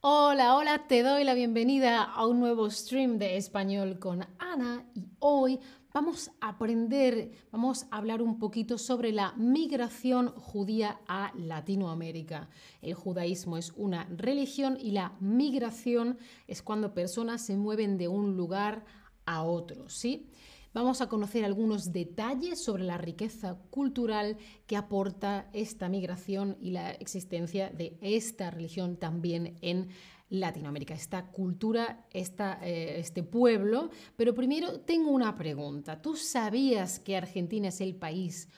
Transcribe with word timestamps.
Hola, 0.00 0.54
hola, 0.54 0.86
te 0.86 1.02
doy 1.02 1.24
la 1.24 1.34
bienvenida 1.34 2.04
a 2.04 2.24
un 2.24 2.38
nuevo 2.38 2.70
stream 2.70 3.18
de 3.18 3.36
español 3.36 3.98
con 3.98 4.24
Ana 4.38 4.84
y 4.94 5.08
hoy 5.18 5.58
vamos 5.92 6.30
a 6.40 6.50
aprender, 6.50 7.32
vamos 7.50 7.86
a 7.90 7.96
hablar 7.96 8.22
un 8.22 8.38
poquito 8.38 8.78
sobre 8.78 9.10
la 9.10 9.32
migración 9.32 10.28
judía 10.28 11.00
a 11.08 11.32
Latinoamérica. 11.34 12.48
El 12.80 12.94
judaísmo 12.94 13.56
es 13.56 13.72
una 13.74 14.04
religión 14.04 14.78
y 14.80 14.92
la 14.92 15.16
migración 15.18 16.16
es 16.46 16.62
cuando 16.62 16.94
personas 16.94 17.42
se 17.42 17.56
mueven 17.56 17.98
de 17.98 18.06
un 18.06 18.36
lugar 18.36 18.84
a 19.26 19.42
otro, 19.42 19.88
¿sí? 19.88 20.30
Vamos 20.74 21.00
a 21.00 21.08
conocer 21.08 21.44
algunos 21.44 21.92
detalles 21.92 22.62
sobre 22.62 22.84
la 22.84 22.98
riqueza 22.98 23.56
cultural 23.70 24.36
que 24.66 24.76
aporta 24.76 25.48
esta 25.52 25.88
migración 25.88 26.56
y 26.60 26.72
la 26.72 26.90
existencia 26.90 27.70
de 27.70 27.96
esta 28.02 28.50
religión 28.50 28.96
también 28.98 29.56
en 29.62 29.88
Latinoamérica, 30.28 30.92
esta 30.92 31.30
cultura, 31.30 32.06
esta, 32.10 32.58
eh, 32.62 33.00
este 33.00 33.22
pueblo. 33.22 33.90
Pero 34.16 34.34
primero 34.34 34.80
tengo 34.80 35.10
una 35.10 35.34
pregunta. 35.34 36.02
¿Tú 36.02 36.16
sabías 36.16 36.98
que 37.00 37.16
Argentina 37.16 37.68
es 37.68 37.80
el 37.80 37.96
país 37.96 38.48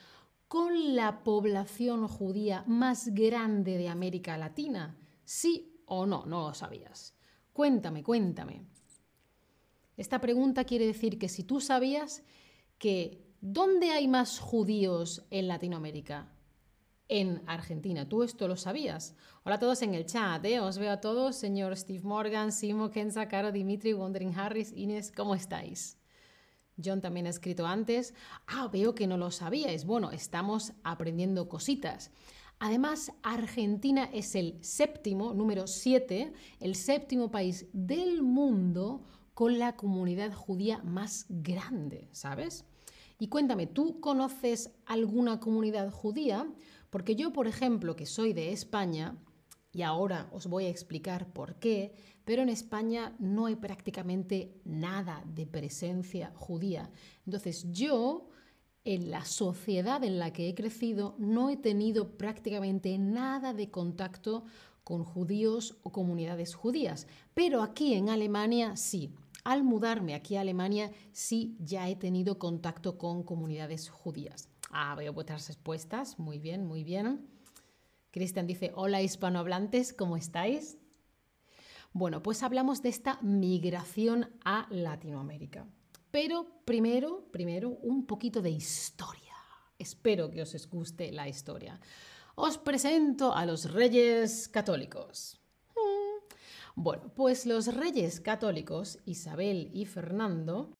con 0.49 0.95
la 0.95 1.23
población 1.23 2.09
judía 2.09 2.65
más 2.67 3.07
grande 3.13 3.77
de 3.77 3.87
América 3.87 4.37
Latina? 4.37 4.97
¿Sí 5.23 5.81
o 5.85 6.05
no? 6.05 6.25
No 6.25 6.49
lo 6.49 6.53
sabías. 6.53 7.15
Cuéntame, 7.53 8.03
cuéntame. 8.03 8.65
Esta 10.01 10.19
pregunta 10.19 10.63
quiere 10.63 10.87
decir 10.87 11.19
que 11.19 11.29
si 11.29 11.43
tú 11.43 11.61
sabías 11.61 12.23
que 12.79 13.35
¿dónde 13.39 13.91
hay 13.91 14.07
más 14.07 14.39
judíos 14.39 15.27
en 15.29 15.47
Latinoamérica? 15.47 16.33
En 17.07 17.43
Argentina. 17.45 18.09
¿Tú 18.09 18.23
esto 18.23 18.47
lo 18.47 18.57
sabías? 18.57 19.15
Hola 19.43 19.57
a 19.57 19.59
todos 19.59 19.83
en 19.83 19.93
el 19.93 20.07
chat, 20.07 20.43
¿eh? 20.43 20.59
Os 20.59 20.79
veo 20.79 20.91
a 20.91 21.01
todos, 21.01 21.35
señor 21.35 21.77
Steve 21.77 22.01
Morgan, 22.03 22.51
Simo, 22.51 22.89
Kenza, 22.89 23.27
Caro, 23.27 23.51
Dimitri, 23.51 23.93
Wondering 23.93 24.33
Harris, 24.35 24.73
Inés, 24.75 25.11
¿cómo 25.15 25.35
estáis? 25.35 25.99
John 26.83 26.99
también 26.99 27.27
ha 27.27 27.29
escrito 27.29 27.67
antes. 27.67 28.15
Ah, 28.47 28.69
veo 28.73 28.95
que 28.95 29.05
no 29.05 29.17
lo 29.17 29.29
sabíais. 29.29 29.85
Bueno, 29.85 30.09
estamos 30.09 30.73
aprendiendo 30.83 31.47
cositas. 31.47 32.09
Además, 32.57 33.11
Argentina 33.21 34.09
es 34.11 34.33
el 34.33 34.57
séptimo, 34.63 35.35
número 35.35 35.67
7, 35.67 36.33
el 36.59 36.73
séptimo 36.73 37.29
país 37.29 37.67
del 37.71 38.23
mundo 38.23 39.03
con 39.33 39.59
la 39.59 39.75
comunidad 39.75 40.33
judía 40.33 40.79
más 40.83 41.25
grande, 41.29 42.09
¿sabes? 42.11 42.65
Y 43.19 43.27
cuéntame, 43.27 43.67
¿tú 43.67 43.99
conoces 43.99 44.71
alguna 44.85 45.39
comunidad 45.39 45.91
judía? 45.91 46.51
Porque 46.89 47.15
yo, 47.15 47.31
por 47.31 47.47
ejemplo, 47.47 47.95
que 47.95 48.05
soy 48.05 48.33
de 48.33 48.51
España, 48.51 49.15
y 49.73 49.83
ahora 49.83 50.29
os 50.33 50.47
voy 50.47 50.65
a 50.65 50.69
explicar 50.69 51.31
por 51.31 51.55
qué, 51.55 51.93
pero 52.25 52.41
en 52.41 52.49
España 52.49 53.15
no 53.19 53.45
hay 53.45 53.55
prácticamente 53.55 54.59
nada 54.65 55.23
de 55.25 55.45
presencia 55.45 56.33
judía. 56.35 56.91
Entonces 57.25 57.71
yo, 57.71 58.29
en 58.83 59.11
la 59.11 59.25
sociedad 59.25 60.03
en 60.03 60.19
la 60.19 60.33
que 60.33 60.49
he 60.49 60.55
crecido, 60.55 61.15
no 61.17 61.49
he 61.49 61.57
tenido 61.57 62.17
prácticamente 62.17 62.97
nada 62.97 63.53
de 63.53 63.69
contacto 63.69 64.45
con 64.83 65.03
judíos 65.03 65.77
o 65.83 65.91
comunidades 65.91 66.55
judías, 66.55 67.07
pero 67.33 67.61
aquí 67.61 67.93
en 67.93 68.09
Alemania 68.09 68.75
sí. 68.75 69.13
Al 69.43 69.63
mudarme 69.63 70.13
aquí 70.13 70.35
a 70.35 70.41
Alemania 70.41 70.91
sí 71.11 71.55
ya 71.59 71.89
he 71.89 71.95
tenido 71.95 72.37
contacto 72.37 72.97
con 72.97 73.23
comunidades 73.23 73.89
judías. 73.89 74.49
Ah, 74.69 74.95
veo 74.95 75.13
vuestras 75.13 75.47
respuestas. 75.47 76.19
Muy 76.19 76.39
bien, 76.39 76.65
muy 76.65 76.83
bien. 76.83 77.27
Cristian 78.11 78.45
dice, 78.45 78.71
hola 78.75 79.01
hispanohablantes, 79.01 79.93
¿cómo 79.93 80.17
estáis? 80.17 80.77
Bueno, 81.93 82.21
pues 82.21 82.43
hablamos 82.43 82.81
de 82.81 82.89
esta 82.89 83.19
migración 83.21 84.29
a 84.45 84.67
Latinoamérica. 84.69 85.65
Pero 86.11 86.61
primero, 86.65 87.25
primero, 87.31 87.69
un 87.81 88.05
poquito 88.05 88.41
de 88.41 88.51
historia. 88.51 89.33
Espero 89.79 90.29
que 90.29 90.41
os 90.41 90.69
guste 90.69 91.11
la 91.11 91.27
historia. 91.27 91.79
Os 92.35 92.57
presento 92.57 93.33
a 93.33 93.45
los 93.45 93.71
reyes 93.71 94.47
católicos. 94.47 95.40
Bueno, 96.75 97.11
pues 97.15 97.45
los 97.45 97.73
reyes 97.73 98.19
católicos, 98.19 98.99
Isabel 99.05 99.69
y 99.73 99.85
Fernando, 99.85 100.73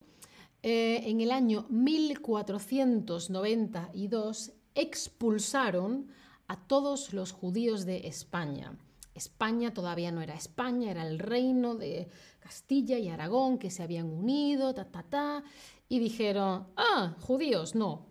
eh, 0.63 1.03
en 1.06 1.22
el 1.22 1.31
año 1.31 1.66
1492 1.69 4.52
expulsaron 4.75 6.07
a 6.47 6.68
todos 6.68 7.13
los 7.13 7.31
judíos 7.31 7.85
de 7.85 8.07
España. 8.07 8.78
España 9.16 9.74
todavía 9.74 10.12
no 10.12 10.22
era 10.22 10.35
España, 10.35 10.91
era 10.91 11.06
el 11.06 11.19
reino 11.19 11.75
de 11.75 12.08
Castilla 12.40 12.97
y 12.97 13.09
Aragón 13.09 13.58
que 13.58 13.69
se 13.69 13.84
habían 13.84 14.09
unido, 14.09 14.73
ta, 14.73 14.85
ta, 14.85 15.03
ta, 15.03 15.44
y 15.90 16.00
dijeron, 16.00 16.68
ah, 16.78 17.16
judíos, 17.19 17.75
no, 17.75 18.08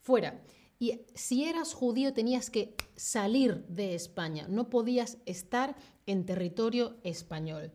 fuera. 0.00 0.40
Y 0.78 1.00
si 1.14 1.44
eras 1.44 1.74
judío 1.74 2.12
tenías 2.12 2.50
que 2.50 2.76
salir 2.94 3.64
de 3.66 3.94
España, 3.94 4.46
no 4.48 4.68
podías 4.68 5.18
estar 5.24 5.74
en 6.06 6.24
territorio 6.24 6.96
español. 7.02 7.72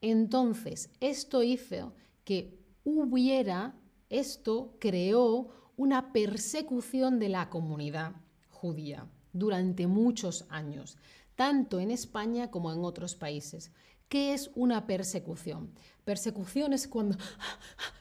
Entonces, 0.00 0.90
esto 1.00 1.42
hizo 1.42 1.94
que 2.24 2.58
hubiera, 2.84 3.74
esto 4.10 4.76
creó 4.78 5.48
una 5.76 6.12
persecución 6.12 7.18
de 7.18 7.30
la 7.30 7.50
comunidad 7.50 8.12
judía 8.50 9.08
durante 9.32 9.86
muchos 9.86 10.46
años, 10.48 10.96
tanto 11.34 11.80
en 11.80 11.90
España 11.90 12.50
como 12.50 12.72
en 12.72 12.84
otros 12.84 13.16
países. 13.16 13.72
¿Qué 14.08 14.34
es 14.34 14.50
una 14.54 14.86
persecución? 14.86 15.72
Persecución 16.04 16.72
es 16.72 16.86
cuando 16.86 17.16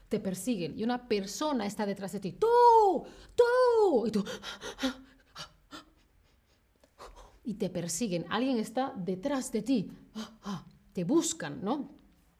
te 0.09 0.19
persiguen 0.19 0.77
y 0.77 0.83
una 0.83 1.07
persona 1.07 1.65
está 1.65 1.85
detrás 1.85 2.11
de 2.11 2.19
ti. 2.19 2.33
¡Tú! 2.33 3.05
¡Tú! 3.35 4.07
Y 4.07 4.11
tú. 4.11 4.23
Y 7.43 7.55
te 7.55 7.69
persiguen. 7.69 8.25
Alguien 8.29 8.57
está 8.57 8.93
detrás 8.95 9.51
de 9.51 9.61
ti. 9.61 9.91
Te 10.93 11.03
buscan, 11.03 11.63
¿no? 11.63 11.89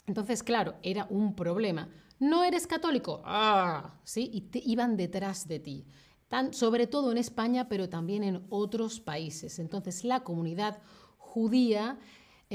Entonces, 0.05 0.43
claro, 0.43 0.75
era 0.83 1.07
un 1.09 1.35
problema. 1.35 1.89
No 2.19 2.43
eres 2.43 2.67
católico. 2.67 3.21
¡Ah! 3.25 3.99
¿Sí? 4.03 4.29
Y 4.33 4.41
te 4.41 4.61
iban 4.65 4.95
detrás 4.95 5.47
de 5.47 5.59
ti. 5.59 5.85
Tan, 6.27 6.53
sobre 6.53 6.87
todo 6.87 7.11
en 7.11 7.17
España, 7.17 7.67
pero 7.67 7.89
también 7.89 8.23
en 8.23 8.45
otros 8.49 8.99
países. 8.99 9.59
Entonces, 9.59 10.03
la 10.03 10.23
comunidad 10.23 10.79
judía 11.17 11.99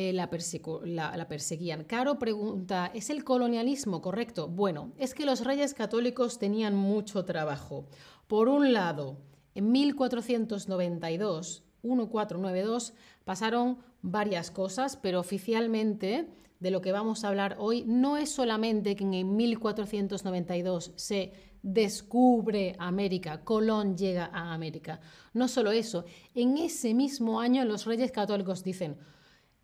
eh, 0.00 0.12
la, 0.12 0.30
perseguían. 0.30 1.82
Caro 1.82 2.20
pregunta, 2.20 2.92
¿es 2.94 3.10
el 3.10 3.24
colonialismo 3.24 4.00
correcto? 4.00 4.46
Bueno, 4.46 4.92
es 4.96 5.12
que 5.12 5.26
los 5.26 5.44
reyes 5.44 5.74
católicos 5.74 6.38
tenían 6.38 6.76
mucho 6.76 7.24
trabajo. 7.24 7.86
Por 8.28 8.48
un 8.48 8.72
lado, 8.72 9.18
en 9.56 9.72
1492, 9.72 11.64
1492, 11.82 12.94
pasaron 13.24 13.78
varias 14.02 14.50
cosas, 14.50 14.96
pero 14.96 15.20
oficialmente 15.20 16.28
de 16.60 16.70
lo 16.70 16.80
que 16.80 16.92
vamos 16.92 17.24
a 17.24 17.28
hablar 17.28 17.56
hoy 17.58 17.84
no 17.86 18.16
es 18.16 18.30
solamente 18.30 18.96
que 18.96 19.04
en 19.04 19.36
1492 19.36 20.92
se 20.96 21.32
descubre 21.62 22.74
América, 22.78 23.44
Colón 23.44 23.96
llega 23.96 24.30
a 24.32 24.52
América. 24.52 25.00
No 25.32 25.48
solo 25.48 25.72
eso, 25.72 26.04
en 26.34 26.56
ese 26.58 26.94
mismo 26.94 27.40
año 27.40 27.64
los 27.64 27.84
reyes 27.84 28.12
católicos 28.12 28.64
dicen, 28.64 28.98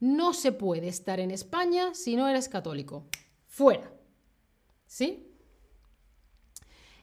no 0.01 0.35
se 0.35 0.53
puede 0.53 0.89
estar 0.89 1.21
en 1.21 1.31
España 1.31 1.95
si 1.95 2.17
no 2.17 2.29
eres 2.29 2.49
católico. 2.49 3.07
Fuera. 3.47 3.91
¿Sí? 4.87 5.31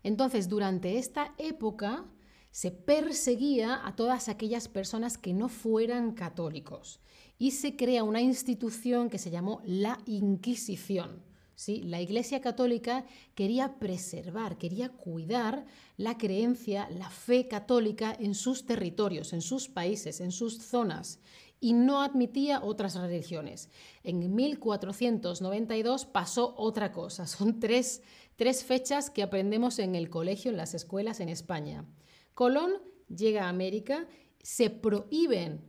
Entonces, 0.03 0.49
durante 0.49 0.97
esta 0.97 1.33
época 1.38 2.05
se 2.51 2.72
perseguía 2.72 3.85
a 3.85 3.95
todas 3.95 4.29
aquellas 4.29 4.67
personas 4.67 5.17
que 5.17 5.34
no 5.34 5.49
fueran 5.49 6.11
católicos 6.11 6.99
y 7.37 7.52
se 7.52 7.76
crea 7.76 8.03
una 8.03 8.22
institución 8.22 9.09
que 9.09 9.17
se 9.17 9.31
llamó 9.31 9.61
la 9.66 9.99
Inquisición. 10.05 11.23
¿Sí? 11.55 11.84
La 11.84 12.02
Iglesia 12.02 12.41
Católica 12.41 13.05
quería 13.35 13.78
preservar, 13.78 14.58
quería 14.58 14.90
cuidar 14.90 15.66
la 15.96 16.17
creencia, 16.17 16.90
la 16.90 17.09
fe 17.11 17.47
católica 17.47 18.16
en 18.20 18.34
sus 18.34 18.66
territorios, 18.66 19.31
en 19.31 19.41
sus 19.41 19.70
países, 19.70 20.22
en 20.22 20.31
sus 20.31 20.58
zonas 20.58 21.20
y 21.61 21.73
no 21.73 22.02
admitía 22.02 22.64
otras 22.64 22.96
religiones. 22.96 23.70
En 24.03 24.35
1492 24.35 26.05
pasó 26.05 26.55
otra 26.58 26.91
cosa. 26.91 27.28
Son 27.28 27.59
tres, 27.59 28.02
fechas 28.66 29.11
que 29.11 29.22
aprendemos 29.22 29.78
en 29.78 29.96
el 29.96 30.09
colegio, 30.09 30.49
en 30.49 30.58
las 30.58 30.73
escuelas 30.73 31.20
en 31.20 31.29
España. 31.29 31.85
Colón 32.33 32.73
llega 33.07 33.45
a 33.45 33.49
América, 33.49 34.07
se 34.41 34.69
prohíben 34.69 35.61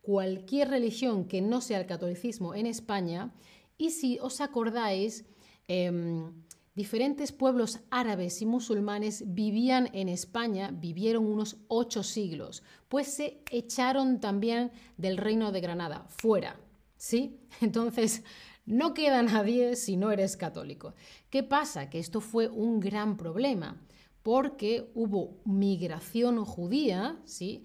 cualquier 0.00 0.68
religión 0.68 1.26
que 1.26 1.40
no 1.40 1.60
sea 1.60 1.80
el 1.80 1.86
catolicismo 1.86 2.54
en 2.54 2.66
España 2.66 3.34
y 3.76 3.90
si 3.90 4.18
os 4.20 4.40
acordáis, 4.40 5.24
em, 5.68 6.32
Diferentes 6.76 7.32
pueblos 7.32 7.80
árabes 7.90 8.42
y 8.42 8.46
musulmanes 8.46 9.24
vivían 9.34 9.88
en 9.94 10.10
España, 10.10 10.70
vivieron 10.70 11.24
unos 11.24 11.56
ocho 11.68 12.02
siglos, 12.02 12.62
pues 12.90 13.06
se 13.14 13.42
echaron 13.50 14.20
también 14.20 14.70
del 14.98 15.16
reino 15.16 15.52
de 15.52 15.62
Granada, 15.62 16.04
fuera. 16.10 16.60
¿Sí? 16.98 17.40
Entonces, 17.62 18.24
no 18.66 18.92
queda 18.92 19.22
nadie 19.22 19.74
si 19.74 19.96
no 19.96 20.12
eres 20.12 20.36
católico. 20.36 20.92
¿Qué 21.30 21.42
pasa? 21.42 21.88
Que 21.88 21.98
esto 21.98 22.20
fue 22.20 22.46
un 22.46 22.78
gran 22.78 23.16
problema 23.16 23.80
porque 24.26 24.90
hubo 24.96 25.40
migración 25.44 26.44
judía, 26.44 27.16
¿sí? 27.26 27.62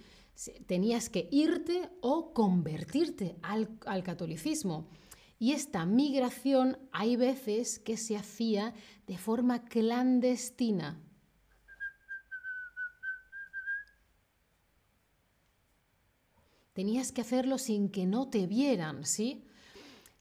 Tenías 0.67 1.09
que 1.09 1.27
irte 1.31 1.89
o 2.01 2.35
convertirte 2.35 3.35
al, 3.41 3.79
al 3.87 4.03
catolicismo. 4.03 4.87
Y 5.39 5.53
esta 5.53 5.87
migración 5.87 6.77
hay 6.91 7.15
veces 7.15 7.79
que 7.79 7.97
se 7.97 8.15
hacía 8.15 8.75
de 9.07 9.17
forma 9.17 9.65
clandestina. 9.65 11.01
Tenías 16.73 17.11
que 17.11 17.21
hacerlo 17.21 17.57
sin 17.57 17.89
que 17.89 18.05
no 18.05 18.29
te 18.29 18.45
vieran, 18.45 19.03
¿sí? 19.07 19.45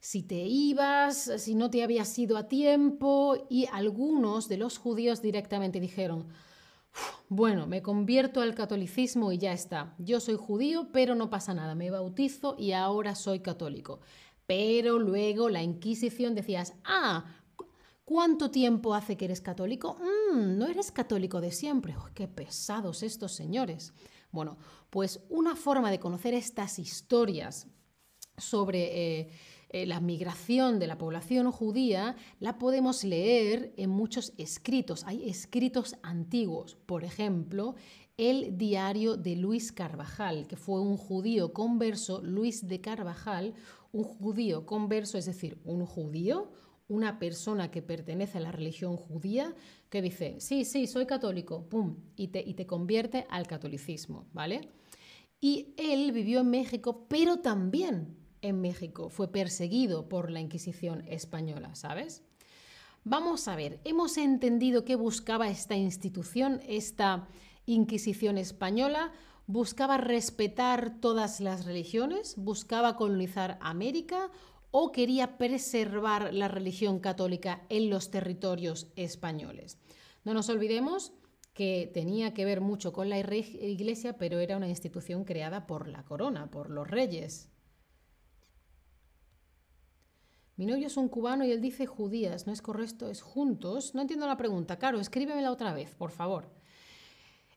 Si 0.01 0.23
te 0.23 0.47
ibas, 0.47 1.31
si 1.37 1.53
no 1.53 1.69
te 1.69 1.83
habías 1.83 2.17
ido 2.17 2.35
a 2.35 2.47
tiempo, 2.47 3.45
y 3.51 3.67
algunos 3.71 4.49
de 4.49 4.57
los 4.57 4.79
judíos 4.79 5.21
directamente 5.21 5.79
dijeron, 5.79 6.27
bueno, 7.29 7.67
me 7.67 7.83
convierto 7.83 8.41
al 8.41 8.55
catolicismo 8.55 9.31
y 9.31 9.37
ya 9.37 9.53
está. 9.53 9.93
Yo 9.99 10.19
soy 10.19 10.37
judío, 10.37 10.89
pero 10.91 11.13
no 11.13 11.29
pasa 11.29 11.53
nada, 11.53 11.75
me 11.75 11.91
bautizo 11.91 12.55
y 12.57 12.71
ahora 12.71 13.13
soy 13.13 13.41
católico. 13.41 13.99
Pero 14.47 14.97
luego 14.97 15.49
la 15.49 15.61
Inquisición 15.61 16.33
decías, 16.33 16.73
ah, 16.83 17.25
¿cuánto 18.03 18.49
tiempo 18.49 18.95
hace 18.95 19.17
que 19.17 19.25
eres 19.25 19.39
católico? 19.39 19.99
Mm, 20.33 20.57
no 20.57 20.65
eres 20.65 20.91
católico 20.91 21.41
de 21.41 21.51
siempre. 21.51 21.95
qué 22.15 22.27
pesados 22.27 23.03
estos 23.03 23.33
señores. 23.33 23.93
Bueno, 24.31 24.57
pues 24.89 25.19
una 25.29 25.55
forma 25.55 25.91
de 25.91 25.99
conocer 25.99 26.33
estas 26.33 26.79
historias 26.79 27.67
sobre 28.35 29.19
eh, 29.19 29.31
eh, 29.73 29.85
la 29.85 30.01
migración 30.01 30.79
de 30.79 30.87
la 30.87 30.97
población 30.97 31.49
judía 31.49 32.17
la 32.41 32.57
podemos 32.57 33.05
leer 33.05 33.73
en 33.77 33.89
muchos 33.89 34.33
escritos. 34.37 35.05
Hay 35.05 35.29
escritos 35.29 35.95
antiguos, 36.03 36.75
por 36.85 37.05
ejemplo, 37.05 37.75
el 38.17 38.57
diario 38.57 39.15
de 39.15 39.37
Luis 39.37 39.71
Carvajal, 39.71 40.45
que 40.45 40.57
fue 40.57 40.81
un 40.81 40.97
judío 40.97 41.53
converso, 41.53 42.21
Luis 42.21 42.67
de 42.67 42.81
Carvajal, 42.81 43.53
un 43.93 44.03
judío 44.03 44.65
converso, 44.65 45.17
es 45.17 45.25
decir, 45.25 45.57
un 45.63 45.85
judío, 45.85 46.51
una 46.89 47.17
persona 47.17 47.71
que 47.71 47.81
pertenece 47.81 48.39
a 48.39 48.41
la 48.41 48.51
religión 48.51 48.97
judía, 48.97 49.55
que 49.89 50.01
dice, 50.01 50.35
sí, 50.41 50.65
sí, 50.65 50.85
soy 50.85 51.05
católico, 51.05 51.63
pum, 51.69 51.95
y 52.17 52.27
te, 52.27 52.43
y 52.45 52.55
te 52.55 52.67
convierte 52.67 53.25
al 53.29 53.47
catolicismo, 53.47 54.25
¿vale? 54.33 54.67
Y 55.39 55.73
él 55.77 56.11
vivió 56.11 56.41
en 56.41 56.49
México, 56.49 57.05
pero 57.07 57.37
también 57.39 58.20
en 58.41 58.61
México 58.61 59.09
fue 59.09 59.31
perseguido 59.31 60.09
por 60.09 60.31
la 60.31 60.39
Inquisición 60.39 61.03
española, 61.07 61.75
¿sabes? 61.75 62.23
Vamos 63.03 63.47
a 63.47 63.55
ver, 63.55 63.79
hemos 63.83 64.17
entendido 64.17 64.85
qué 64.85 64.95
buscaba 64.95 65.49
esta 65.49 65.75
institución, 65.75 66.61
esta 66.67 67.27
Inquisición 67.65 68.37
española, 68.37 69.11
buscaba 69.47 69.97
respetar 69.97 70.99
todas 70.99 71.39
las 71.39 71.65
religiones, 71.65 72.35
buscaba 72.37 72.95
colonizar 72.95 73.57
América 73.61 74.31
o 74.71 74.91
quería 74.91 75.37
preservar 75.37 76.33
la 76.33 76.47
religión 76.47 76.99
católica 76.99 77.61
en 77.69 77.89
los 77.89 78.09
territorios 78.09 78.87
españoles. 78.95 79.77
No 80.23 80.33
nos 80.33 80.49
olvidemos 80.49 81.13
que 81.53 81.91
tenía 81.93 82.33
que 82.33 82.45
ver 82.45 82.61
mucho 82.61 82.93
con 82.93 83.09
la 83.09 83.19
iglesia, 83.19 84.17
pero 84.17 84.39
era 84.39 84.57
una 84.57 84.69
institución 84.69 85.25
creada 85.25 85.67
por 85.67 85.87
la 85.87 86.03
corona, 86.03 86.49
por 86.49 86.69
los 86.69 86.89
reyes. 86.89 87.50
Mi 90.61 90.67
novio 90.67 90.85
es 90.85 90.95
un 90.95 91.07
cubano 91.07 91.43
y 91.43 91.51
él 91.51 91.59
dice 91.59 91.87
judías, 91.87 92.45
no 92.45 92.53
es 92.53 92.61
correcto, 92.61 93.09
es 93.09 93.23
juntos. 93.23 93.95
No 93.95 94.01
entiendo 94.01 94.27
la 94.27 94.37
pregunta. 94.37 94.77
Caro, 94.77 94.99
escríbemela 94.99 95.51
otra 95.51 95.73
vez, 95.73 95.95
por 95.95 96.11
favor. 96.11 96.51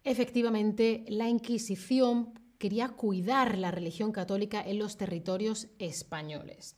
Efectivamente, 0.05 1.05
la 1.09 1.29
Inquisición 1.29 2.33
quería 2.57 2.89
cuidar 2.89 3.59
la 3.59 3.71
religión 3.71 4.11
católica 4.11 4.63
en 4.67 4.79
los 4.79 4.97
territorios 4.97 5.69
españoles. 5.79 6.77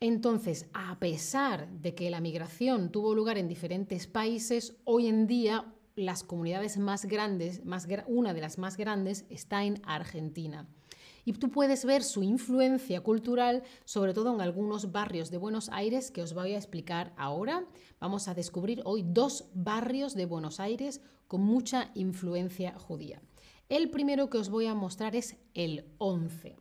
Entonces, 0.00 0.68
a 0.74 0.98
pesar 0.98 1.66
de 1.70 1.94
que 1.94 2.10
la 2.10 2.20
migración 2.20 2.92
tuvo 2.92 3.14
lugar 3.14 3.38
en 3.38 3.48
diferentes 3.48 4.06
países, 4.06 4.76
hoy 4.84 5.06
en 5.06 5.26
día 5.26 5.72
las 5.94 6.24
comunidades 6.24 6.76
más 6.76 7.06
grandes, 7.06 7.62
una 8.06 8.34
de 8.34 8.40
las 8.42 8.58
más 8.58 8.76
grandes, 8.76 9.24
está 9.30 9.64
en 9.64 9.80
Argentina. 9.86 10.68
Y 11.26 11.32
tú 11.32 11.50
puedes 11.50 11.84
ver 11.84 12.04
su 12.04 12.22
influencia 12.22 13.02
cultural, 13.02 13.64
sobre 13.84 14.14
todo 14.14 14.32
en 14.32 14.40
algunos 14.40 14.92
barrios 14.92 15.32
de 15.32 15.38
Buenos 15.38 15.68
Aires, 15.70 16.12
que 16.12 16.22
os 16.22 16.34
voy 16.34 16.52
a 16.52 16.56
explicar 16.56 17.12
ahora. 17.16 17.66
Vamos 17.98 18.28
a 18.28 18.34
descubrir 18.34 18.80
hoy 18.84 19.04
dos 19.04 19.46
barrios 19.52 20.14
de 20.14 20.24
Buenos 20.24 20.60
Aires 20.60 21.00
con 21.26 21.42
mucha 21.42 21.90
influencia 21.94 22.78
judía. 22.78 23.20
El 23.68 23.90
primero 23.90 24.30
que 24.30 24.38
os 24.38 24.50
voy 24.50 24.66
a 24.66 24.76
mostrar 24.76 25.16
es 25.16 25.34
el 25.54 25.92
11. 25.98 26.54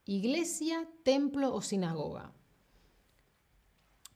iglesia, 0.05 0.89
templo 1.03 1.53
o 1.53 1.61
sinagoga. 1.61 2.33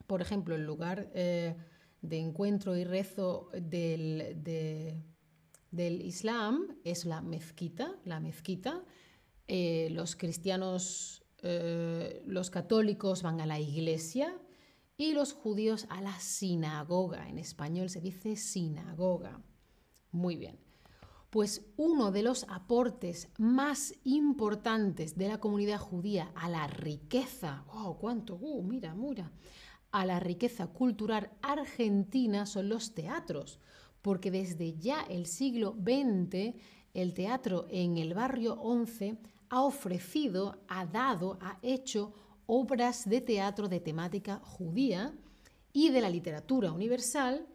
Por 0.06 0.20
ejemplo, 0.20 0.56
el 0.56 0.66
lugar 0.66 1.10
eh, 1.14 1.56
de 2.02 2.18
encuentro 2.18 2.76
y 2.76 2.82
rezo 2.82 3.48
del, 3.54 4.42
del 5.70 6.02
Islam 6.02 6.76
es 6.82 7.04
la 7.04 7.22
mezquita, 7.22 7.96
la 8.04 8.18
mezquita. 8.18 8.84
Eh, 9.46 9.88
los 9.92 10.16
cristianos, 10.16 11.24
eh, 11.42 12.22
los 12.26 12.50
católicos 12.50 13.22
van 13.22 13.40
a 13.40 13.46
la 13.46 13.60
iglesia 13.60 14.36
y 15.00 15.14
los 15.14 15.32
judíos 15.32 15.86
a 15.88 16.02
la 16.02 16.20
sinagoga. 16.20 17.26
En 17.26 17.38
español 17.38 17.88
se 17.88 18.02
dice 18.02 18.36
sinagoga. 18.36 19.40
Muy 20.12 20.36
bien. 20.36 20.58
Pues 21.30 21.64
uno 21.78 22.10
de 22.12 22.22
los 22.22 22.44
aportes 22.50 23.28
más 23.38 23.94
importantes 24.04 25.16
de 25.16 25.28
la 25.28 25.38
comunidad 25.38 25.78
judía 25.78 26.30
a 26.34 26.50
la 26.50 26.66
riqueza, 26.66 27.64
¡wow! 27.72 27.96
¿Cuánto? 27.96 28.36
¡Uh! 28.36 28.62
Mira, 28.62 28.94
mira 28.94 29.32
a 29.90 30.04
la 30.04 30.20
riqueza 30.20 30.66
cultural 30.66 31.30
argentina 31.40 32.44
son 32.44 32.68
los 32.68 32.94
teatros, 32.94 33.58
porque 34.02 34.30
desde 34.30 34.76
ya 34.78 35.00
el 35.02 35.24
siglo 35.24 35.74
XX 35.80 36.54
el 36.92 37.14
teatro 37.14 37.66
en 37.70 37.96
el 37.96 38.12
barrio 38.12 38.54
11 38.60 39.16
ha 39.48 39.62
ofrecido, 39.62 40.60
ha 40.68 40.84
dado, 40.84 41.38
ha 41.40 41.58
hecho 41.62 42.12
obras 42.52 43.08
de 43.08 43.20
teatro 43.20 43.68
de 43.68 43.78
temática 43.78 44.40
judía 44.42 45.14
y 45.72 45.90
de 45.90 46.00
la 46.00 46.10
literatura 46.10 46.72
universal, 46.72 47.46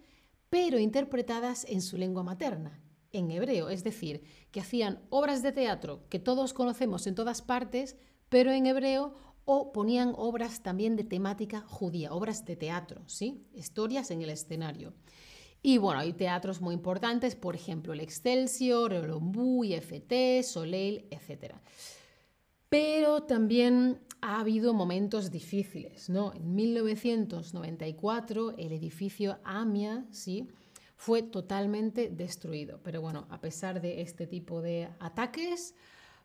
pero 0.50 0.80
interpretadas 0.80 1.66
en 1.68 1.82
su 1.82 1.98
lengua 1.98 2.24
materna, 2.24 2.82
en 3.12 3.30
hebreo, 3.30 3.68
es 3.68 3.84
decir, 3.84 4.24
que 4.52 4.62
hacían 4.62 5.02
obras 5.10 5.44
de 5.44 5.52
teatro 5.52 6.08
que 6.08 6.20
todos 6.20 6.54
conocemos 6.54 7.08
en 7.08 7.16
todas 7.16 7.42
partes, 7.42 7.98
pero 8.30 8.54
en 8.54 8.68
hebreo, 8.68 9.14
o 9.44 9.74
ponían 9.74 10.14
obras 10.16 10.64
también 10.64 10.96
de 10.96 11.04
temática 11.04 11.60
judía, 11.68 12.14
obras 12.14 12.46
de 12.46 12.56
teatro, 12.56 13.02
¿sí? 13.06 13.46
Historias 13.54 14.12
en 14.12 14.22
el 14.22 14.30
escenario. 14.30 14.94
Y 15.62 15.78
bueno, 15.78 16.00
hay 16.00 16.14
teatros 16.14 16.62
muy 16.62 16.74
importantes, 16.74 17.36
por 17.36 17.54
ejemplo, 17.54 17.92
el 17.92 18.00
Excelsior, 18.00 18.94
el 18.94 19.12
Ombú, 19.12 19.66
IFT, 19.66 20.42
Soleil, 20.42 21.06
etc. 21.12 21.56
Pero 22.76 23.24
también 23.24 24.02
ha 24.20 24.42
habido 24.42 24.74
momentos 24.74 25.32
difíciles, 25.32 26.10
¿no? 26.10 26.34
En 26.34 26.56
1994 26.56 28.56
el 28.58 28.74
edificio 28.74 29.38
AMIA, 29.46 30.04
¿sí? 30.12 30.50
fue 30.98 31.24
totalmente 31.24 32.10
destruido. 32.10 32.82
Pero 32.84 33.00
bueno, 33.00 33.28
a 33.30 33.40
pesar 33.40 33.80
de 33.80 34.02
este 34.02 34.28
tipo 34.28 34.62
de 34.62 34.90
ataques, 35.00 35.74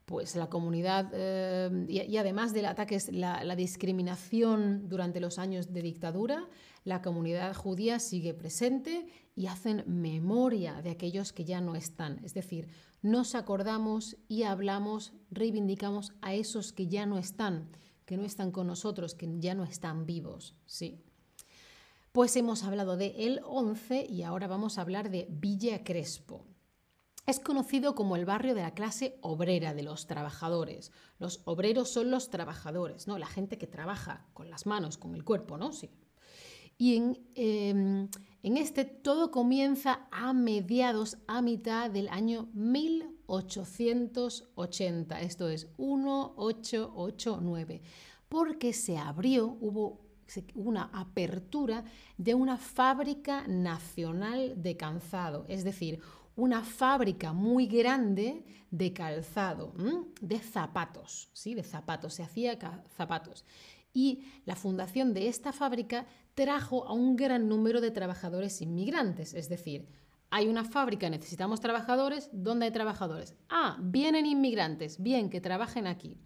pues 0.06 0.34
la 0.34 0.48
comunidad, 0.48 1.12
eh, 1.12 1.86
y, 1.88 2.16
además 2.16 2.52
del 2.52 2.66
ataque, 2.66 2.98
la, 3.12 3.44
la 3.44 3.54
discriminación 3.54 4.88
durante 4.88 5.20
los 5.20 5.38
años 5.38 5.72
de 5.72 5.82
dictadura, 5.82 6.48
la 6.84 7.02
comunidad 7.02 7.54
judía 7.54 7.98
sigue 7.98 8.34
presente 8.34 9.06
y 9.34 9.46
hacen 9.46 9.84
memoria 9.86 10.82
de 10.82 10.90
aquellos 10.90 11.32
que 11.32 11.44
ya 11.44 11.60
no 11.60 11.74
están. 11.74 12.20
Es 12.24 12.34
decir, 12.34 12.68
nos 13.02 13.34
acordamos 13.34 14.16
y 14.28 14.44
hablamos, 14.44 15.12
reivindicamos 15.30 16.12
a 16.20 16.34
esos 16.34 16.72
que 16.72 16.86
ya 16.86 17.06
no 17.06 17.18
están, 17.18 17.70
que 18.06 18.16
no 18.16 18.24
están 18.24 18.50
con 18.50 18.66
nosotros, 18.66 19.14
que 19.14 19.28
ya 19.38 19.54
no 19.54 19.64
están 19.64 20.06
vivos. 20.06 20.54
Sí. 20.66 21.02
Pues 22.12 22.34
hemos 22.36 22.64
hablado 22.64 22.96
de 22.96 23.26
El 23.26 23.40
11 23.44 24.06
y 24.06 24.22
ahora 24.22 24.48
vamos 24.48 24.78
a 24.78 24.80
hablar 24.80 25.10
de 25.10 25.28
Villa 25.30 25.84
Crespo. 25.84 26.44
Es 27.26 27.38
conocido 27.38 27.94
como 27.94 28.16
el 28.16 28.24
barrio 28.24 28.54
de 28.54 28.62
la 28.62 28.74
clase 28.74 29.18
obrera, 29.20 29.74
de 29.74 29.84
los 29.84 30.08
trabajadores. 30.08 30.90
Los 31.18 31.42
obreros 31.44 31.90
son 31.90 32.10
los 32.10 32.30
trabajadores, 32.30 33.06
¿no? 33.06 33.18
La 33.18 33.26
gente 33.26 33.58
que 33.58 33.68
trabaja 33.68 34.26
con 34.32 34.50
las 34.50 34.66
manos, 34.66 34.98
con 34.98 35.14
el 35.14 35.24
cuerpo, 35.24 35.56
¿no? 35.56 35.72
Sí. 35.72 35.90
Y 36.80 36.96
en, 36.96 37.16
em, 37.34 38.08
en 38.42 38.56
este 38.56 38.84
todo 38.86 39.30
comienza 39.30 40.08
a 40.10 40.32
mediados, 40.32 41.18
a 41.26 41.42
mitad 41.42 41.90
del 41.90 42.08
año 42.08 42.48
1880. 42.54 45.20
Esto 45.20 45.50
es 45.50 45.68
1889. 45.76 47.82
Porque 48.30 48.72
se 48.72 48.96
abrió, 48.96 49.58
hubo 49.60 50.00
una 50.54 50.84
apertura 50.94 51.84
de 52.16 52.32
una 52.32 52.56
fábrica 52.56 53.46
nacional 53.46 54.54
de 54.62 54.78
calzado, 54.78 55.44
es 55.48 55.64
decir, 55.64 56.00
una 56.34 56.64
fábrica 56.64 57.34
muy 57.34 57.66
grande 57.66 58.42
de 58.70 58.94
calzado, 58.94 59.74
de 60.22 60.38
zapatos, 60.38 61.28
¿sí? 61.34 61.54
De 61.54 61.62
zapatos, 61.62 62.14
se 62.14 62.22
hacía 62.22 62.58
zapatos. 62.96 63.44
Y 63.92 64.22
la 64.44 64.54
fundación 64.54 65.14
de 65.14 65.28
esta 65.28 65.52
fábrica 65.52 66.06
trajo 66.40 66.88
a 66.88 66.94
un 66.94 67.16
gran 67.16 67.50
número 67.50 67.82
de 67.82 67.90
trabajadores 67.90 68.62
inmigrantes, 68.62 69.34
es 69.34 69.50
decir, 69.50 69.86
hay 70.30 70.48
una 70.48 70.64
fábrica, 70.64 71.10
necesitamos 71.10 71.60
trabajadores, 71.60 72.30
¿dónde 72.32 72.64
hay 72.64 72.72
trabajadores? 72.72 73.34
Ah, 73.50 73.76
vienen 73.82 74.24
inmigrantes, 74.24 75.02
bien, 75.02 75.28
que 75.28 75.42
trabajen 75.42 75.86
aquí. 75.86 76.16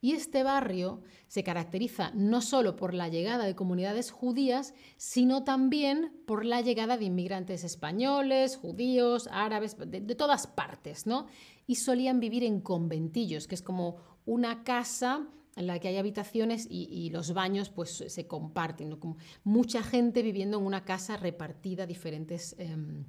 Y 0.00 0.14
este 0.14 0.42
barrio 0.42 1.02
se 1.28 1.44
caracteriza 1.44 2.10
no 2.14 2.40
solo 2.40 2.74
por 2.74 2.94
la 2.94 3.08
llegada 3.08 3.44
de 3.44 3.54
comunidades 3.54 4.10
judías, 4.10 4.74
sino 4.96 5.44
también 5.44 6.12
por 6.26 6.44
la 6.44 6.60
llegada 6.60 6.96
de 6.96 7.04
inmigrantes 7.04 7.62
españoles, 7.62 8.56
judíos, 8.56 9.28
árabes, 9.30 9.76
de, 9.78 10.00
todas 10.16 10.48
partes, 10.48 11.06
¿no? 11.06 11.28
Y 11.68 11.76
solían 11.76 12.18
vivir 12.18 12.42
en 12.42 12.60
conventillos, 12.60 13.46
que 13.46 13.54
es 13.54 13.62
como 13.62 13.98
una 14.26 14.64
casa 14.64 15.28
en 15.56 15.66
la 15.66 15.78
que 15.78 15.88
hay 15.88 15.96
habitaciones 15.96 16.66
y, 16.68 17.10
los 17.10 17.32
baños 17.32 17.70
pues 17.70 18.04
se 18.06 18.26
comparten, 18.26 18.98
mucha 19.44 19.82
gente 19.82 20.22
viviendo 20.22 20.58
en 20.58 20.66
una 20.66 20.84
casa 20.84 21.16
repartida 21.16 21.86
diferentes, 21.86 22.56
em, 22.58 23.04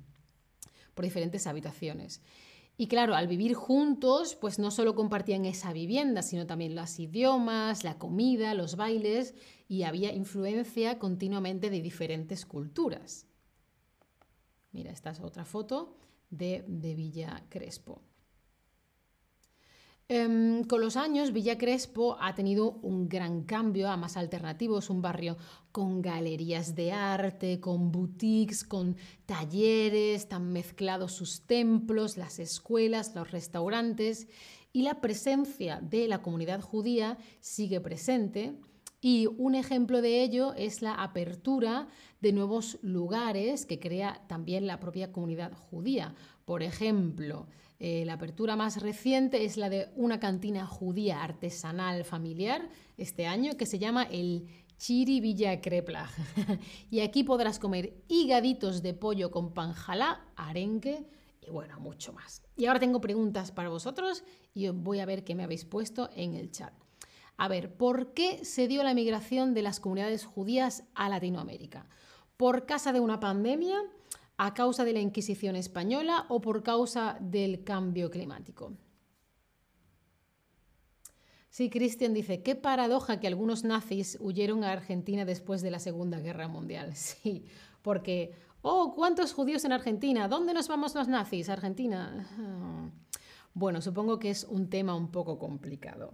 por 0.94 1.06
diferentes 1.06 1.48
habitaciones. 1.48 2.22
Y 2.78 2.88
claro, 2.88 3.16
al 3.16 3.28
vivir 3.28 3.54
juntos, 3.54 4.36
pues 4.36 4.60
no 4.60 4.70
solo 4.70 4.96
compartían 4.96 5.46
esa 5.46 5.72
vivienda, 5.72 6.22
sino 6.22 6.46
también 6.46 6.76
los 6.76 7.00
idiomas, 7.00 7.84
la 7.84 7.98
comida, 7.98 8.54
los 8.54 8.76
bailes, 8.76 9.34
y 9.68 9.84
había 9.84 10.14
influencia 10.14 11.00
continuamente 11.00 11.70
de 11.70 11.82
diferentes 11.82 12.46
culturas. 12.46 13.28
Mira, 14.74 14.92
esta 14.92 15.12
es 15.12 15.22
otra 15.22 15.46
foto 15.46 15.96
de, 16.30 16.66
de 16.68 16.96
Villa 16.96 17.46
Crespo. 17.50 18.02
Em, 20.08 20.64
con 20.66 20.82
los 20.82 20.98
años, 20.98 21.34
Villa 21.34 21.58
Crespo 21.58 22.16
ha 22.22 22.36
tenido 22.36 22.74
un 22.84 23.10
gran 23.10 23.42
cambio 23.42 23.90
a 23.90 23.98
más 23.98 24.18
alternativos, 24.18 24.92
un 24.92 25.02
barrio 25.02 25.36
con 25.72 26.04
galerías 26.04 26.76
de 26.76 26.92
arte, 26.92 27.60
con 27.60 27.92
boutiques, 27.92 28.64
con 28.64 28.98
talleres, 29.26 30.22
están 30.22 30.54
mezclados 30.54 31.14
sus 31.14 31.42
templos, 31.48 32.18
las 32.18 32.38
escuelas, 32.38 33.16
los 33.16 33.32
restaurantes 33.32 34.28
y 34.74 34.84
la 34.84 35.02
presencia 35.02 35.82
de 35.82 36.08
la 36.08 36.22
comunidad 36.22 36.62
judía 36.62 37.18
sigue 37.40 37.82
presente. 37.82 38.54
Y 39.02 39.28
un 39.38 39.56
ejemplo 39.56 40.02
de 40.02 40.22
ello 40.22 40.54
es 40.54 40.84
la 40.84 40.94
apertura 40.94 41.88
de 42.22 42.32
nuevos 42.32 42.78
lugares 42.82 43.66
que 43.66 43.80
crea 43.80 44.24
también 44.28 44.68
la 44.68 44.80
propia 44.80 45.12
comunidad 45.12 45.54
judía. 45.54 46.14
Por 46.46 46.62
ejemplo, 46.64 47.48
eh, 47.80 48.06
la 48.06 48.14
apertura 48.14 48.56
más 48.56 48.82
reciente 48.82 49.44
es 49.46 49.58
la 49.58 49.70
de 49.70 49.90
una 49.96 50.20
cantina 50.20 50.66
judía 50.66 51.24
artesanal 51.24 52.06
familiar 52.06 52.70
este 52.98 53.26
año 53.26 53.58
que 53.58 53.66
se 53.66 53.80
llama 53.80 54.04
el 54.04 54.48
Chiri 54.78 55.20
Villa 55.20 55.60
Kreplag. 55.60 56.10
y 56.92 57.02
aquí 57.02 57.24
podrás 57.24 57.60
comer 57.60 57.94
higaditos 58.08 58.82
de 58.82 58.94
pollo 58.94 59.32
con 59.32 59.54
panjalá, 59.54 60.26
arenque 60.36 61.08
y 61.42 61.50
bueno, 61.50 61.80
mucho 61.80 62.14
más. 62.14 62.44
Y 62.56 62.66
ahora 62.66 62.80
tengo 62.80 63.02
preguntas 63.02 63.52
para 63.52 63.70
vosotros 63.70 64.24
y 64.54 64.68
voy 64.70 65.00
a 65.00 65.06
ver 65.06 65.24
qué 65.24 65.36
me 65.36 65.44
habéis 65.44 65.66
puesto 65.66 66.10
en 66.16 66.36
el 66.36 66.52
chat. 66.52 66.74
A 67.38 67.48
ver, 67.48 67.76
¿por 67.76 68.14
qué 68.14 68.46
se 68.46 68.68
dio 68.68 68.84
la 68.84 68.94
migración 68.94 69.54
de 69.54 69.62
las 69.62 69.80
comunidades 69.80 70.26
judías 70.26 70.84
a 70.96 71.10
Latinoamérica? 71.10 71.88
¿Por 72.38 72.66
causa 72.66 72.94
de 72.94 73.00
una 73.00 73.20
pandemia? 73.20 73.78
A 74.38 74.54
causa 74.54 74.84
de 74.84 74.94
la 74.94 75.00
Inquisición 75.00 75.56
española 75.56 76.26
o 76.30 76.42
por 76.42 76.64
causa 76.64 77.18
del 77.22 77.64
cambio 77.64 78.10
climático. 78.10 78.74
Sí, 81.50 81.70
Cristian 81.70 82.14
dice, 82.14 82.44
qué 82.44 82.56
paradoja 82.56 83.22
que 83.22 83.28
algunos 83.28 83.64
nazis 83.64 84.18
huyeron 84.20 84.66
a 84.66 84.74
Argentina 84.74 85.24
después 85.24 85.62
de 85.62 85.72
la 85.72 85.80
Segunda 85.80 86.20
Guerra 86.20 86.50
Mundial. 86.50 86.94
Sí, 86.96 87.46
porque, 87.82 88.34
oh, 88.62 88.94
¿cuántos 88.94 89.32
judíos 89.32 89.64
en 89.64 89.72
Argentina? 89.72 90.28
¿Dónde 90.28 90.54
nos 90.54 90.68
vamos 90.68 90.96
los 90.96 91.08
nazis? 91.08 91.50
Argentina. 91.50 92.28
Bueno, 93.58 93.82
supongo 93.82 94.20
que 94.20 94.32
es 94.32 94.44
un 94.44 94.70
tema 94.70 94.96
un 94.96 95.12
poco 95.12 95.40
complicado. 95.40 96.12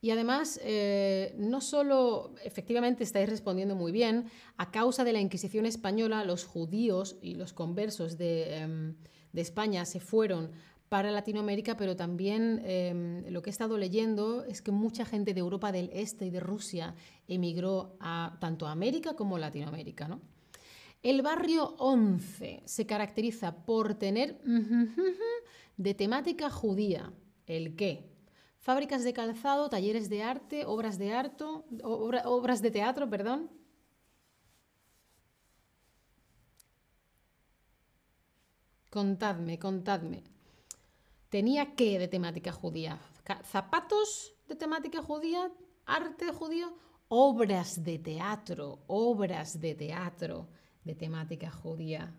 Y 0.00 0.10
además, 0.10 0.60
eh, 0.62 1.34
no 1.38 1.60
solo 1.60 2.34
efectivamente 2.44 3.02
estáis 3.02 3.28
respondiendo 3.28 3.74
muy 3.74 3.92
bien, 3.92 4.26
a 4.56 4.70
causa 4.70 5.04
de 5.04 5.12
la 5.12 5.20
Inquisición 5.20 5.66
española, 5.66 6.24
los 6.24 6.44
judíos 6.44 7.16
y 7.22 7.34
los 7.34 7.52
conversos 7.52 8.18
de, 8.18 8.58
em, 8.58 8.94
España 9.34 9.84
se 9.84 10.00
fueron 10.00 10.50
para 10.88 11.10
Latinoamérica, 11.10 11.76
pero 11.76 11.94
también 11.94 12.62
em, 12.64 13.24
lo 13.30 13.42
que 13.42 13.50
he 13.50 13.52
estado 13.52 13.76
leyendo 13.76 14.44
es 14.44 14.62
que 14.62 14.70
mucha 14.70 15.04
gente 15.04 15.34
de 15.34 15.40
Europa 15.40 15.72
del 15.72 15.90
Este 15.92 16.26
y 16.26 16.30
de 16.30 16.40
Rusia 16.40 16.94
emigró 17.28 17.96
a 18.00 18.38
tanto 18.40 18.66
a 18.66 18.72
América 18.72 19.14
como 19.14 19.36
a 19.36 19.40
Latinoamérica. 19.40 20.08
¿no? 20.08 20.22
El 21.02 21.22
barrio 21.22 21.74
11 21.78 22.62
se 22.64 22.86
caracteriza 22.86 23.64
por 23.64 23.94
tener 23.94 24.40
de 25.76 25.94
temática 25.94 26.50
judía. 26.50 27.12
¿El 27.46 27.76
qué? 27.76 28.15
Fábricas 28.66 29.04
de 29.04 29.12
calzado, 29.12 29.70
talleres 29.70 30.06
de 30.08 30.24
arte, 30.24 30.66
obras 30.66 30.98
de, 30.98 31.12
arte, 31.12 31.44
obras 31.84 32.60
de 32.60 32.70
teatro, 32.72 33.08
perdón. 33.08 33.48
Contadme, 38.90 39.60
contadme. 39.60 40.24
¿Tenía 41.28 41.76
qué 41.76 41.96
de 42.00 42.08
temática 42.08 42.50
judía? 42.50 42.98
¿Zapatos 43.44 44.34
de 44.48 44.56
temática 44.56 45.00
judía? 45.00 45.42
¿Arte 45.84 46.32
judío? 46.32 46.76
Obras 47.06 47.84
de 47.84 48.00
teatro, 48.00 48.80
obras 48.88 49.60
de 49.60 49.76
teatro 49.76 50.48
de 50.82 50.94
temática 50.96 51.52
judía. 51.52 52.12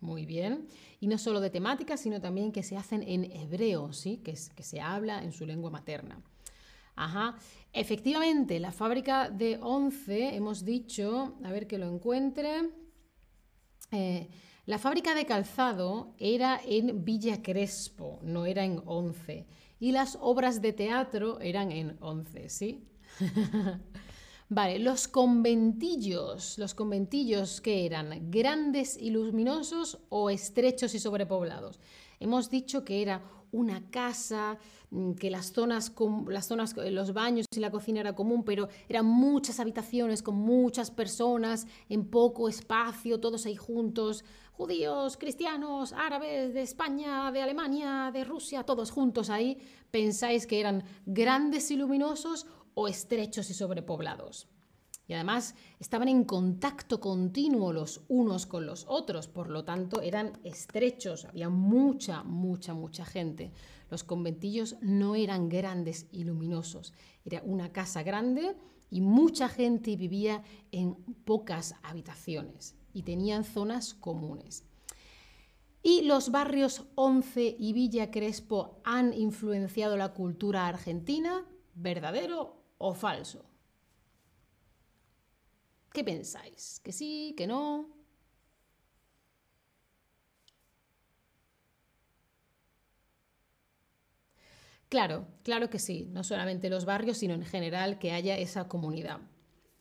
Muy 0.00 0.26
bien. 0.26 0.68
Y 1.00 1.06
no 1.08 1.18
solo 1.18 1.40
de 1.40 1.50
temática, 1.50 1.96
sino 1.96 2.20
también 2.20 2.52
que 2.52 2.62
se 2.62 2.76
hacen 2.76 3.02
en 3.02 3.24
hebreo, 3.24 3.92
¿sí? 3.92 4.18
que, 4.18 4.34
que 4.54 4.62
se 4.62 4.80
habla 4.80 5.22
en 5.22 5.32
su 5.32 5.44
lengua 5.44 5.70
materna. 5.70 6.20
Ajá. 6.94 7.36
Efectivamente, 7.72 8.58
la 8.58 8.72
fábrica 8.72 9.30
de 9.30 9.58
11, 9.60 10.34
hemos 10.34 10.64
dicho, 10.64 11.36
a 11.44 11.50
ver 11.52 11.66
que 11.66 11.78
lo 11.78 11.88
encuentre, 11.88 12.70
eh, 13.92 14.28
La 14.66 14.78
fábrica 14.78 15.14
de 15.14 15.24
calzado 15.24 16.14
era 16.18 16.60
en 16.62 17.02
Villa 17.04 17.40
Crespo, 17.40 18.20
no 18.22 18.44
era 18.44 18.64
en 18.64 18.82
Once. 18.84 19.46
Y 19.80 19.92
las 19.92 20.18
obras 20.20 20.60
de 20.60 20.74
teatro 20.74 21.40
eran 21.40 21.72
en 21.72 21.96
Once, 22.00 22.50
¿sí? 22.50 22.84
vale, 24.48 24.78
los 24.78 25.08
conventillos. 25.08 26.58
¿Los 26.58 26.74
conventillos 26.74 27.60
qué 27.60 27.86
eran? 27.86 28.30
¿Grandes 28.30 28.96
y 28.96 29.10
luminosos 29.10 29.98
o 30.08 30.30
estrechos 30.30 30.94
y 30.94 30.98
sobrepoblados? 30.98 31.80
Hemos 32.20 32.50
dicho 32.50 32.84
que 32.84 33.02
era 33.02 33.22
una 33.52 33.90
casa, 33.90 34.58
mm, 34.90 35.12
que 35.12 35.30
las 35.30 35.52
zonas, 35.52 35.92
las 36.28 36.46
zonas, 36.46 36.76
eh, 36.76 36.90
los 36.90 37.12
baños 37.12 37.46
y 37.54 37.60
la 37.60 37.70
cocina 37.70 38.00
era 38.00 38.14
común, 38.14 38.44
pero 38.44 38.68
eran 38.88 39.06
muchas 39.06 39.60
habitaciones 39.60 40.22
con 40.22 40.36
muchas 40.36 40.90
personas 40.90 41.66
en 41.88 42.04
poco 42.10 42.48
espacio, 42.48 43.20
todos 43.20 43.46
ahí 43.46 43.56
juntos, 43.56 44.24
judíos, 44.52 45.16
cristianos, 45.16 45.92
árabes 45.92 46.52
de 46.52 46.62
España, 46.62 47.30
de 47.30 47.42
Alemania, 47.42 48.10
de 48.12 48.24
Rusia, 48.24 48.64
todos 48.64 48.90
juntos 48.90 49.30
ahí. 49.30 49.56
¿Pensáis 49.90 50.46
que 50.46 50.60
eran 50.60 50.82
grandes 51.06 51.70
y 51.70 51.76
luminosos 51.76 52.46
o 52.78 52.88
estrechos 52.88 53.50
y 53.50 53.54
sobrepoblados? 53.54 54.48
y 55.08 55.14
además 55.14 55.54
estaban 55.80 56.08
en 56.08 56.24
contacto 56.24 57.00
continuo 57.00 57.72
los 57.72 58.02
unos 58.08 58.44
con 58.44 58.66
los 58.66 58.84
otros, 58.86 59.26
por 59.26 59.48
lo 59.48 59.64
tanto 59.64 60.02
eran 60.02 60.38
estrechos, 60.44 61.24
había 61.24 61.48
mucha, 61.48 62.22
mucha, 62.22 62.74
mucha 62.74 63.06
gente. 63.06 63.50
Los 63.90 64.04
conventillos 64.04 64.76
no 64.82 65.14
eran 65.14 65.48
grandes 65.48 66.06
y 66.12 66.24
luminosos, 66.24 66.92
era 67.24 67.42
una 67.42 67.72
casa 67.72 68.02
grande 68.02 68.54
y 68.90 69.00
mucha 69.00 69.48
gente 69.48 69.96
vivía 69.96 70.42
en 70.72 70.94
pocas 71.24 71.74
habitaciones 71.82 72.76
y 72.92 73.02
tenían 73.02 73.44
zonas 73.44 73.94
comunes. 73.94 74.64
¿Y 75.82 76.02
los 76.02 76.30
barrios 76.30 76.84
Once 76.96 77.56
y 77.58 77.72
Villa 77.72 78.10
Crespo 78.10 78.82
han 78.84 79.14
influenciado 79.14 79.96
la 79.96 80.12
cultura 80.12 80.68
argentina? 80.68 81.46
¿Verdadero 81.74 82.57
o 82.78 82.94
falso? 82.94 83.44
¿Qué 85.92 86.02
pensáis? 86.04 86.80
¿Que 86.84 86.92
sí? 86.92 87.34
¿Que 87.36 87.46
no? 87.46 87.88
Claro, 94.90 95.26
claro 95.44 95.70
que 95.70 95.78
sí, 95.78 96.08
no 96.12 96.24
solamente 96.24 96.68
los 96.70 96.84
barrios, 96.84 97.16
sino 97.18 97.32
en 97.34 97.44
general 97.44 97.98
que 97.98 98.12
haya 98.12 98.36
esa 98.38 98.68
comunidad. 98.68 99.20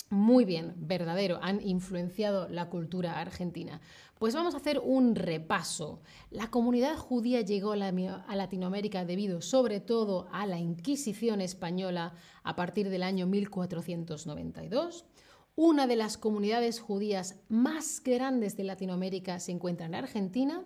Muy 0.09 0.45
bien, 0.45 0.73
verdadero, 0.77 1.37
han 1.41 1.61
influenciado 1.61 2.47
la 2.47 2.69
cultura 2.69 3.19
argentina. 3.19 3.81
Pues 4.17 4.33
vamos 4.33 4.53
a 4.53 4.57
hacer 4.57 4.79
un 4.79 5.15
repaso. 5.15 6.01
La 6.31 6.49
comunidad 6.49 6.95
judía 6.95 7.41
llegó 7.41 7.73
a 7.73 8.35
Latinoamérica 8.35 9.03
debido 9.03 9.41
sobre 9.41 9.81
todo 9.81 10.29
a 10.31 10.45
la 10.45 10.59
Inquisición 10.59 11.41
española 11.41 12.15
a 12.43 12.55
partir 12.55 12.89
del 12.89 13.03
año 13.03 13.27
1492. 13.27 15.05
Una 15.55 15.87
de 15.87 15.97
las 15.97 16.17
comunidades 16.17 16.79
judías 16.79 17.41
más 17.49 18.01
grandes 18.01 18.55
de 18.55 18.63
Latinoamérica 18.63 19.41
se 19.41 19.51
encuentra 19.51 19.87
en 19.87 19.95
Argentina. 19.95 20.63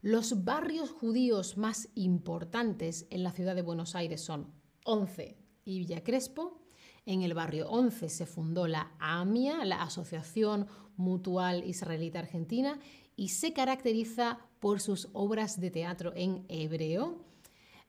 Los 0.00 0.44
barrios 0.44 0.90
judíos 0.90 1.56
más 1.56 1.88
importantes 1.96 3.06
en 3.10 3.24
la 3.24 3.32
ciudad 3.32 3.56
de 3.56 3.62
Buenos 3.62 3.96
Aires 3.96 4.20
son 4.20 4.46
Once 4.84 5.36
y 5.64 5.80
Villa 5.80 6.04
Crespo. 6.04 6.59
En 7.06 7.22
el 7.22 7.34
barrio 7.34 7.68
Once 7.68 8.08
se 8.08 8.26
fundó 8.26 8.66
la 8.66 8.92
AMIA, 8.98 9.64
la 9.64 9.82
Asociación 9.82 10.66
Mutual 10.96 11.64
Israelita 11.66 12.18
Argentina, 12.18 12.78
y 13.16 13.28
se 13.28 13.52
caracteriza 13.52 14.38
por 14.60 14.80
sus 14.80 15.08
obras 15.12 15.60
de 15.60 15.70
teatro 15.70 16.12
en 16.14 16.44
hebreo. 16.48 17.24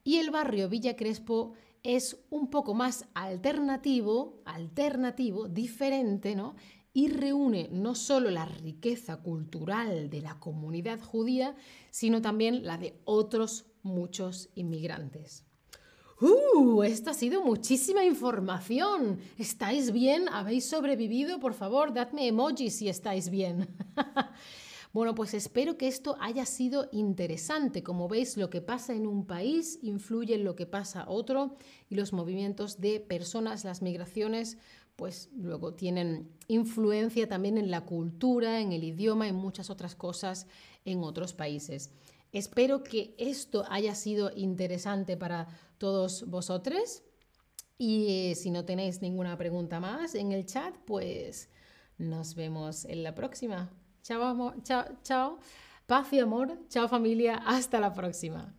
Y 0.03 0.17
el 0.17 0.31
barrio 0.31 0.69
Villa 0.69 0.95
Crespo 0.95 1.53
es 1.83 2.17
un 2.29 2.49
poco 2.49 2.73
más 2.73 3.05
alternativo, 3.13 4.41
alternativo, 4.45 5.47
diferente, 5.47 6.35
¿no? 6.35 6.55
Y 6.93 7.07
reúne 7.07 7.69
no 7.71 7.95
solo 7.95 8.29
la 8.29 8.45
riqueza 8.45 9.17
cultural 9.17 10.09
de 10.09 10.21
la 10.21 10.39
comunidad 10.39 10.99
judía, 10.99 11.55
sino 11.89 12.21
también 12.21 12.65
la 12.65 12.77
de 12.77 12.99
otros 13.05 13.65
muchos 13.83 14.49
inmigrantes. 14.55 15.45
¡Uh! 16.21 16.83
Esto 16.83 17.09
ha 17.09 17.13
sido 17.15 17.43
muchísima 17.43 18.05
información. 18.05 19.19
¿Estáis 19.39 19.91
bien? 19.91 20.29
¿Habéis 20.29 20.69
sobrevivido? 20.69 21.39
Por 21.39 21.55
favor, 21.55 21.93
dadme 21.93 22.27
emojis 22.27 22.75
si 22.75 22.89
estáis 22.89 23.29
bien. 23.29 23.67
Bueno, 24.93 25.15
pues 25.15 25.33
espero 25.33 25.77
que 25.77 25.87
esto 25.87 26.17
haya 26.19 26.45
sido 26.45 26.89
interesante. 26.91 27.81
Como 27.81 28.09
veis, 28.09 28.35
lo 28.35 28.49
que 28.49 28.59
pasa 28.59 28.93
en 28.93 29.07
un 29.07 29.25
país 29.25 29.79
influye 29.81 30.35
en 30.35 30.43
lo 30.43 30.57
que 30.57 30.65
pasa 30.65 31.05
otro 31.07 31.55
y 31.89 31.95
los 31.95 32.11
movimientos 32.11 32.81
de 32.81 32.99
personas, 32.99 33.63
las 33.63 33.81
migraciones, 33.81 34.57
pues 34.97 35.29
luego 35.33 35.75
tienen 35.75 36.29
influencia 36.49 37.29
también 37.29 37.57
en 37.57 37.71
la 37.71 37.85
cultura, 37.85 38.59
en 38.59 38.73
el 38.73 38.83
idioma, 38.83 39.29
en 39.29 39.35
muchas 39.35 39.69
otras 39.69 39.95
cosas 39.95 40.45
en 40.83 41.05
otros 41.05 41.31
países. 41.31 41.91
Espero 42.31 42.83
que 42.83 43.15
esto 43.17 43.65
haya 43.69 43.95
sido 43.95 44.31
interesante 44.35 45.17
para 45.17 45.47
todos 45.77 46.29
vosotros. 46.29 47.03
Y 47.77 48.31
eh, 48.31 48.35
si 48.35 48.51
no 48.51 48.63
tenéis 48.63 49.01
ninguna 49.01 49.37
pregunta 49.37 49.79
más 49.79 50.15
en 50.15 50.31
el 50.31 50.45
chat, 50.45 50.75
pues 50.85 51.49
nos 51.97 52.35
vemos 52.35 52.85
en 52.85 53.03
la 53.03 53.15
próxima. 53.15 53.69
Chao. 54.03 54.53
Chao, 54.63 54.85
chao. 55.03 55.39
Paz 55.87 56.13
y 56.13 56.19
amor. 56.19 56.57
Chao, 56.69 56.87
familia. 56.87 57.41
Hasta 57.45 57.79
la 57.79 57.93
próxima. 57.93 58.55